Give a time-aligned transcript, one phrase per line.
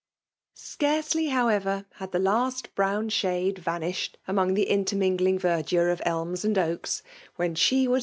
[0.55, 6.55] Scarcely^ however^ had the last brown shaiiB' i/^iahed among the intermingling TieaBdiixe of elBU» and'
[6.55, 7.03] oaks^
[7.35, 7.99] when she was.